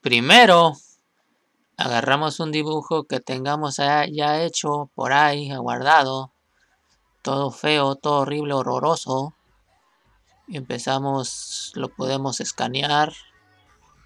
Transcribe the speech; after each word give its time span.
primero 0.00 0.74
agarramos 1.76 2.40
un 2.40 2.52
dibujo 2.52 3.04
que 3.04 3.20
tengamos 3.20 3.76
ya 3.76 4.42
hecho 4.42 4.90
por 4.94 5.12
ahí, 5.12 5.54
guardado, 5.56 6.32
todo 7.22 7.50
feo, 7.50 7.94
todo 7.94 8.20
horrible, 8.20 8.54
horroroso. 8.54 9.34
Empezamos, 10.48 11.72
lo 11.74 11.88
podemos 11.88 12.40
escanear, 12.40 13.12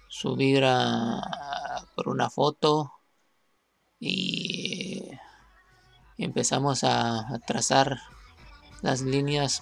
subir 0.07 0.63
a, 0.65 1.21
por 1.95 2.09
una 2.09 2.29
foto 2.29 2.93
y, 3.99 5.09
empezamos 6.17 6.83
a, 6.83 7.39
trazar 7.45 7.99
las 8.81 9.01
líneas 9.01 9.61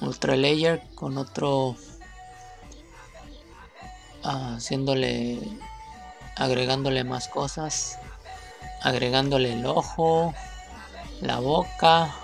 ultra 0.00 0.36
layer 0.36 0.82
con 0.94 1.18
otro 1.18 1.76
haciéndole 4.22 5.38
agregándole 6.36 7.04
más 7.04 7.28
cosas 7.28 7.98
agregándole 8.82 9.52
el 9.52 9.66
ojo 9.66 10.34
la 11.20 11.38
boca. 11.38 12.14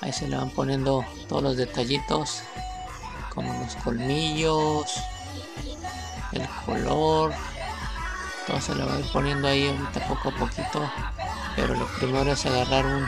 Ahí 0.00 0.12
se 0.12 0.28
le 0.28 0.36
van 0.36 0.50
poniendo 0.50 1.04
todos 1.28 1.42
los 1.42 1.56
detallitos 1.56 2.42
como 3.32 3.52
los 3.60 3.76
colmillos 3.76 4.92
el 6.32 6.46
color. 6.66 7.32
Todo 8.46 8.60
se 8.60 8.74
le 8.74 8.84
va 8.84 8.94
a 8.94 8.98
ir 8.98 9.06
poniendo 9.12 9.48
ahí 9.48 9.68
ahorita 9.68 10.06
poco 10.08 10.28
a 10.30 10.34
poquito. 10.34 10.90
Pero 11.56 11.74
lo 11.74 11.86
primero 11.86 12.32
es 12.32 12.44
agarrar 12.44 12.84
un 12.84 13.06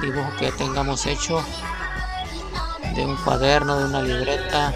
dibujo 0.00 0.30
que 0.38 0.52
tengamos 0.52 1.04
hecho 1.06 1.44
de 2.94 3.04
un 3.04 3.16
cuaderno 3.16 3.78
de 3.78 3.84
una 3.86 4.02
libreta 4.02 4.72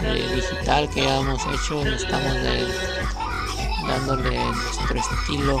digital 0.00 0.88
que 0.90 1.02
ya 1.02 1.18
hemos 1.18 1.42
hecho 1.46 1.82
estamos 1.86 2.34
dándole 3.86 4.38
nuestro 4.38 5.00
estilo 5.00 5.60